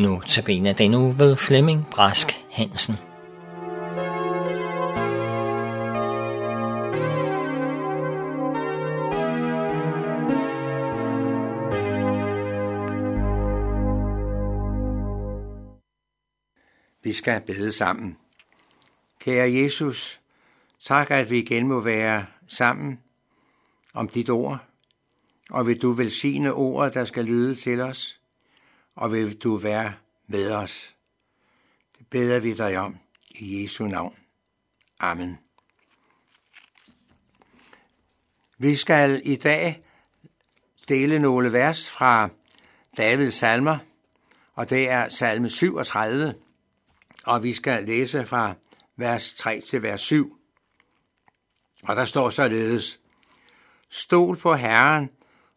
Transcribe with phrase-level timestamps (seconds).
[0.00, 2.94] Nu tabiner den nu ved Flemming Brask Hansen.
[17.02, 18.16] Vi skal bede sammen.
[19.20, 20.20] Kære Jesus,
[20.78, 23.00] tak at vi igen må være sammen
[23.94, 24.58] om dit ord,
[25.50, 28.19] og vil du velsigne ordet, der skal lyde til os,
[28.94, 29.92] og vil du være
[30.26, 30.94] med os.
[31.98, 32.98] Det beder vi dig om
[33.30, 34.14] i Jesu navn.
[35.00, 35.38] Amen.
[38.58, 39.84] Vi skal i dag
[40.88, 42.28] dele nogle vers fra
[42.96, 43.78] Davids salmer,
[44.54, 46.34] og det er salme 37,
[47.24, 48.54] og vi skal læse fra
[48.96, 50.36] vers 3 til vers 7.
[51.82, 53.00] Og der står således,
[53.88, 55.10] Stol på Herren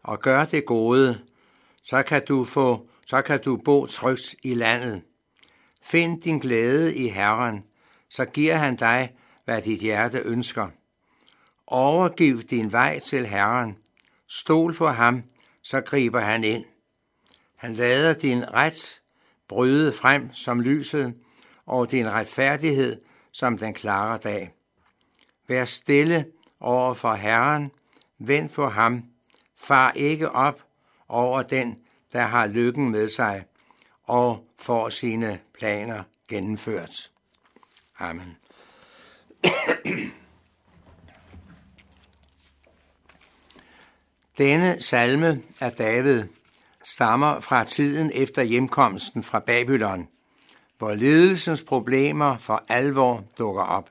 [0.03, 1.21] og gør det gode,
[1.83, 5.01] så kan du få så kan du bo trygt i landet.
[5.83, 7.63] Find din glæde i Herren,
[8.09, 10.69] så giver han dig, hvad dit hjerte ønsker.
[11.67, 13.77] Overgiv din vej til Herren.
[14.27, 15.23] Stol på ham,
[15.61, 16.65] så griber han ind.
[17.55, 19.01] Han lader din ret
[19.47, 21.15] bryde frem som lyset,
[21.65, 23.01] og din retfærdighed
[23.31, 24.53] som den klare dag.
[25.47, 26.25] Vær stille
[26.59, 27.71] over for Herren,
[28.19, 29.03] vend på ham,
[29.57, 30.63] far ikke op
[31.07, 31.77] over den,
[32.13, 33.43] der har lykken med sig
[34.03, 37.11] og får sine planer gennemført.
[37.99, 38.37] Amen.
[44.37, 46.23] Denne salme af David
[46.83, 50.07] stammer fra tiden efter hjemkomsten fra Babylon,
[50.77, 53.89] hvor ledelsens problemer for alvor dukker op.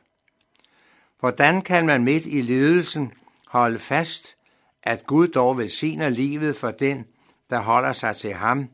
[1.20, 3.12] Hvordan kan man midt i ledelsen
[3.46, 4.36] holde fast,
[4.82, 7.06] at Gud dog velsigner livet for den,
[7.52, 8.68] der holder sig til ham,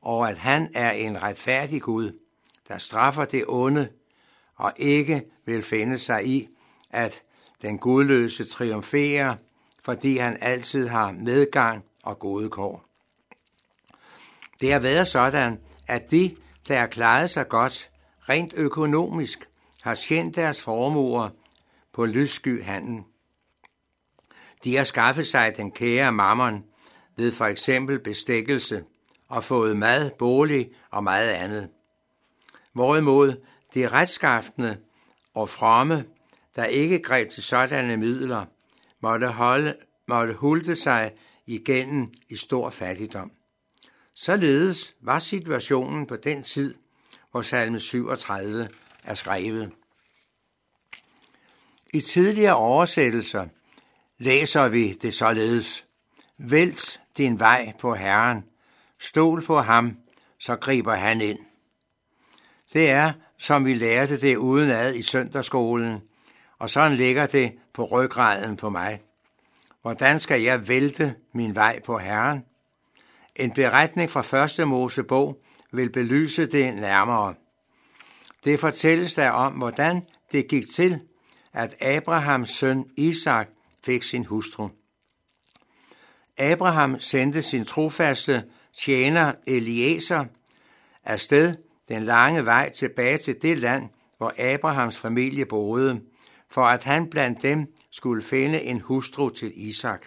[0.00, 2.18] og at han er en retfærdig Gud,
[2.68, 3.88] der straffer det onde
[4.56, 6.48] og ikke vil finde sig i,
[6.90, 7.22] at
[7.62, 9.36] den gudløse triumferer,
[9.84, 12.84] fordi han altid har medgang og gode kår.
[14.60, 16.36] Det har været sådan, at de,
[16.68, 17.90] der har klaret sig godt,
[18.28, 19.50] rent økonomisk,
[19.82, 21.28] har tjent deres formuer
[21.92, 23.02] på lyssky handel.
[24.64, 26.64] De har skaffet sig den kære mammon,
[27.16, 28.84] ved for eksempel bestikkelse
[29.28, 31.68] og fået mad, bolig og meget andet.
[32.72, 34.78] Hvorimod de retskaftende
[35.34, 36.04] og fromme,
[36.56, 38.44] der ikke greb til sådanne midler,
[39.00, 39.76] måtte, holde,
[40.08, 41.12] måtte hulte sig
[41.46, 43.32] igennem i stor fattigdom.
[44.14, 46.74] Således var situationen på den tid,
[47.30, 48.68] hvor salme 37
[49.04, 49.72] er skrevet.
[51.94, 53.46] I tidligere oversættelser
[54.18, 55.84] læser vi det således.
[56.38, 58.44] Vælt din vej på Herren.
[58.98, 59.96] Stol på ham,
[60.38, 61.38] så griber han ind.
[62.72, 66.02] Det er, som vi lærte det udenad i søndagsskolen,
[66.58, 69.00] og sådan ligger det på ryggraden på mig.
[69.82, 72.44] Hvordan skal jeg vælte min vej på Herren?
[73.36, 77.34] En beretning fra første Mosebog vil belyse det nærmere.
[78.44, 81.00] Det fortælles der om, hvordan det gik til,
[81.52, 83.48] at Abrahams søn Isak
[83.84, 84.68] fik sin hustru.
[86.38, 90.24] Abraham sendte sin trofaste tjener Eliezer
[91.04, 91.54] afsted
[91.88, 93.88] den lange vej tilbage til det land,
[94.18, 96.02] hvor Abrahams familie boede,
[96.48, 100.06] for at han blandt dem skulle finde en hustru til Isak.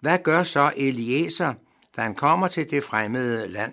[0.00, 1.54] Hvad gør så Eliezer,
[1.96, 3.72] da han kommer til det fremmede land?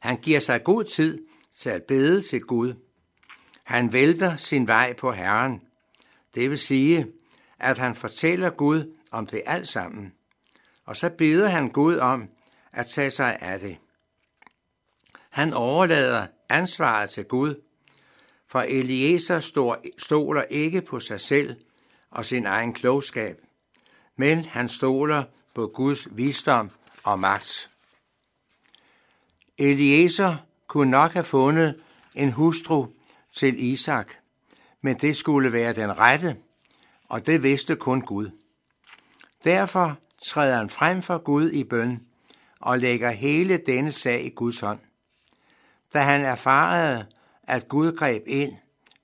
[0.00, 2.74] Han giver sig god tid til at bede til Gud.
[3.64, 5.60] Han vælter sin vej på Herren.
[6.34, 7.06] Det vil sige,
[7.58, 10.14] at han fortæller Gud om det alt sammen.
[10.84, 12.28] Og så beder han Gud om
[12.72, 13.78] at tage sig af det.
[15.30, 17.62] Han overlader ansvaret til Gud,
[18.46, 19.40] for Eliezer
[19.98, 21.56] stoler ikke på sig selv
[22.10, 23.40] og sin egen klogskab,
[24.16, 25.24] men han stoler
[25.54, 26.70] på Guds visdom
[27.04, 27.70] og magt.
[29.58, 30.36] Eliezer
[30.66, 31.82] kunne nok have fundet
[32.14, 32.86] en hustru
[33.32, 34.12] til Isak,
[34.80, 36.36] men det skulle være den rette,
[37.08, 38.30] og det vidste kun Gud.
[39.44, 42.06] Derfor træder han frem for Gud i bøn
[42.60, 44.78] og lægger hele denne sag i Guds hånd.
[45.94, 47.06] Da han erfarede,
[47.42, 48.52] at Gud greb ind,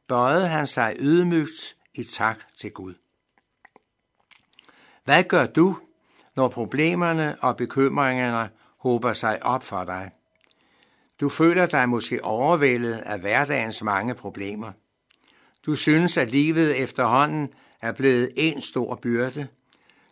[0.08, 2.94] bøjede han sig ydmygt i tak til Gud.
[5.04, 5.78] Hvad gør du,
[6.36, 10.10] når problemerne og bekymringerne håber sig op for dig?
[11.20, 14.72] Du føler dig måske overvældet af hverdagens mange problemer.
[15.66, 17.52] Du synes, at livet efterhånden
[17.82, 19.48] er blevet en stor byrde,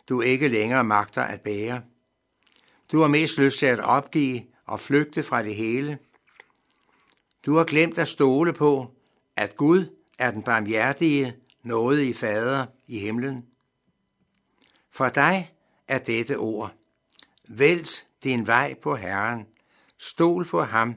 [0.09, 1.81] du ikke længere magter at bære.
[2.91, 5.99] Du har mest lyst til at opgive og flygte fra det hele.
[7.45, 8.93] Du har glemt at stole på,
[9.35, 13.45] at Gud er den barmhjertige, nåde i fader i himlen.
[14.91, 15.53] For dig
[15.87, 16.73] er dette ord.
[17.47, 19.47] Vælt din vej på Herren.
[19.97, 20.95] Stol på ham,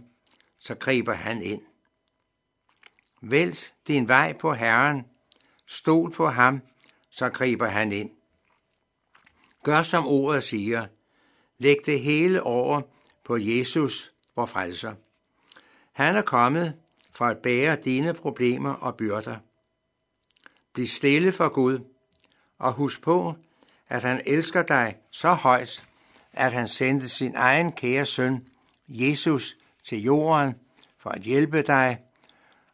[0.58, 1.62] så griber han ind.
[3.22, 5.06] Vælt din vej på Herren.
[5.66, 6.60] Stol på ham,
[7.10, 8.10] så griber han ind.
[9.62, 10.86] Gør som ordet siger.
[11.58, 12.82] Læg det hele over
[13.24, 14.94] på Jesus, vor frelser.
[15.92, 16.74] Han er kommet
[17.12, 19.36] for at bære dine problemer og byrder.
[20.72, 21.78] Bliv stille for Gud,
[22.58, 23.34] og husk på,
[23.88, 25.88] at han elsker dig så højt,
[26.32, 28.46] at han sendte sin egen kære søn,
[28.88, 30.54] Jesus, til jorden
[30.98, 31.98] for at hjælpe dig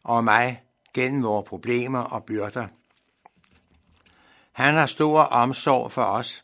[0.03, 0.63] og mig
[0.93, 2.67] gennem vores problemer og byrder.
[4.51, 6.43] Han har stor omsorg for os.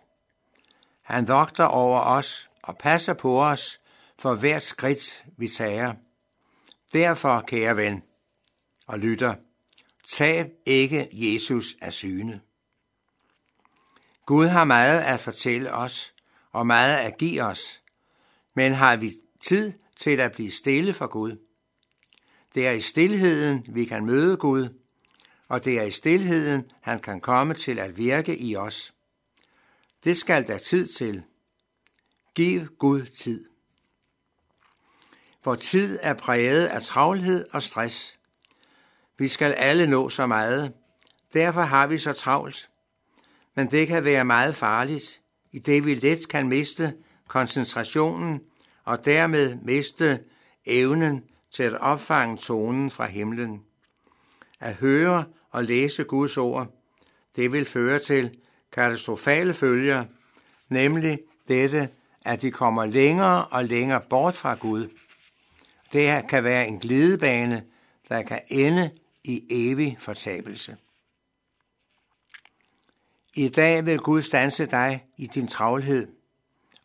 [1.03, 3.81] Han vogter over os og passer på os
[4.19, 5.93] for hvert skridt, vi tager.
[6.93, 8.03] Derfor, kære ven
[8.87, 9.35] og lytter,
[10.07, 12.41] tab ikke Jesus af syne.
[14.25, 16.13] Gud har meget at fortælle os
[16.51, 17.81] og meget at give os,
[18.53, 21.37] men har vi tid til at blive stille for Gud?
[22.55, 24.69] Det er i stillheden, vi kan møde Gud,
[25.47, 28.93] og det er i stillheden, han kan komme til at virke i os.
[30.03, 31.23] Det skal der tid til.
[32.35, 33.45] Giv Gud tid.
[35.43, 38.19] Vor tid er præget af travlhed og stress.
[39.17, 40.73] Vi skal alle nå så meget.
[41.33, 42.69] Derfor har vi så travlt.
[43.55, 45.21] Men det kan være meget farligt,
[45.51, 46.93] i det vi let kan miste
[47.27, 48.41] koncentrationen
[48.83, 50.23] og dermed miste
[50.65, 53.63] evnen til at opfange tonen fra himlen.
[54.59, 56.67] At høre og læse Guds ord,
[57.35, 58.37] det vil føre til
[58.73, 60.05] katastrofale følger,
[60.69, 61.89] nemlig dette,
[62.25, 64.89] at de kommer længere og længere bort fra Gud.
[65.93, 67.63] Det her kan være en glidebane,
[68.09, 68.91] der kan ende
[69.23, 70.77] i evig fortabelse.
[73.35, 76.07] I dag vil Gud stanse dig i din travlhed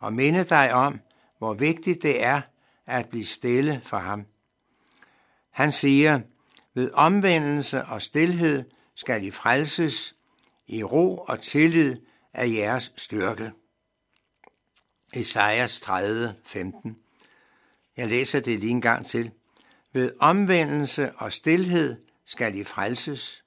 [0.00, 1.00] og minde dig om,
[1.38, 2.40] hvor vigtigt det er
[2.87, 4.25] at blive stille for ham.
[5.50, 6.20] Han siger,
[6.75, 8.64] ved omvendelse og stillhed
[8.94, 10.17] skal I frelses
[10.68, 11.96] i ro og tillid
[12.32, 13.52] af jeres styrke.
[15.14, 16.98] Esajas 30, 15.
[17.96, 19.30] Jeg læser det lige en gang til.
[19.92, 23.44] Ved omvendelse og stillhed skal I frelses.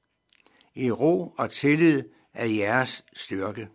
[0.76, 2.04] I ro og tillid
[2.34, 3.70] af jeres styrke.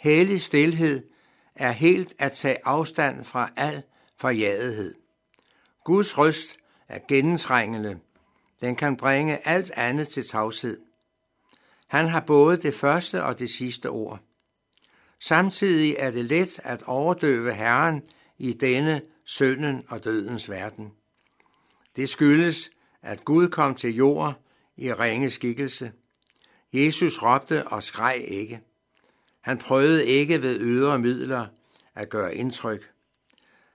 [0.00, 1.08] Hellig stillhed
[1.54, 3.82] er helt at tage afstand fra al
[4.16, 4.94] forjagethed.
[5.84, 6.58] Guds røst
[6.88, 7.98] er gennemtrængende.
[8.60, 10.85] Den kan bringe alt andet til tavshed.
[11.86, 14.20] Han har både det første og det sidste ord.
[15.20, 18.02] Samtidig er det let at overdøve Herren
[18.38, 20.92] i denne synden og dødens verden.
[21.96, 22.70] Det skyldes,
[23.02, 24.34] at Gud kom til jord
[24.76, 25.92] i ringe skikkelse.
[26.72, 28.60] Jesus råbte og skreg ikke.
[29.40, 31.46] Han prøvede ikke ved ydre midler
[31.94, 32.90] at gøre indtryk.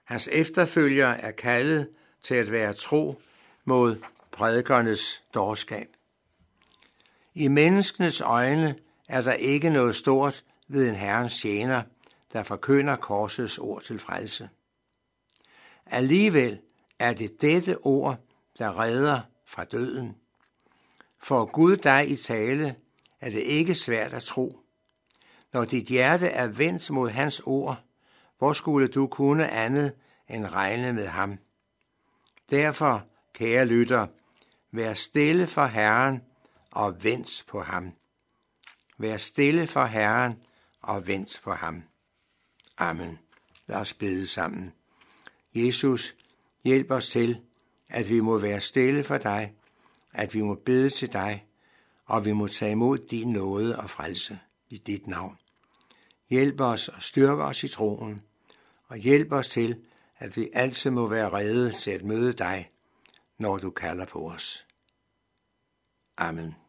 [0.04, 1.88] Hans efterfølgere er kaldet
[2.22, 3.22] til at være tro
[3.64, 3.96] mod
[4.32, 5.88] prædikernes dårskab.
[7.34, 8.74] I menneskenes øjne
[9.08, 11.82] er der ikke noget stort ved en herrens tjener,
[12.32, 14.48] der forkynder korsets ord til frelse.
[15.86, 16.60] Alligevel
[16.98, 18.18] er det dette ord,
[18.58, 20.16] der redder fra døden.
[21.18, 22.76] For Gud dig i tale,
[23.20, 24.58] er det ikke svært at tro.
[25.52, 27.80] Når dit hjerte er vendt mod hans ord,
[28.38, 29.92] hvor skulle du kunne andet
[30.28, 31.38] end regne med ham?
[32.50, 34.06] Derfor, kære lytter,
[34.72, 36.20] vær stille for Herren
[36.72, 37.92] og vent på ham.
[38.98, 40.42] Vær stille for Herren
[40.80, 41.82] og vent på ham.
[42.78, 43.18] Amen.
[43.66, 44.72] Lad os bede sammen.
[45.54, 46.16] Jesus,
[46.64, 47.40] hjælp os til,
[47.88, 49.54] at vi må være stille for dig,
[50.12, 51.46] at vi må bede til dig,
[52.06, 54.38] og vi må tage imod din nåde og frelse
[54.68, 55.38] i dit navn.
[56.30, 58.22] Hjælp os og styrk os i troen,
[58.88, 59.84] og hjælp os til,
[60.18, 62.70] at vi altid må være rede til at møde dig,
[63.38, 64.66] når du kalder på os.
[66.16, 66.61] Amen.